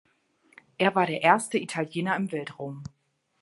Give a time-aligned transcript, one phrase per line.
[0.79, 2.81] Er war der erste Italiener im Weltraum.